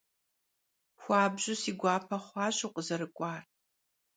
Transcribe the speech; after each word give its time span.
Xuabju 1.01 1.53
si 1.61 1.71
guape 1.79 2.17
xhuaş 2.27 2.57
vukhızerık'uar. 2.63 3.43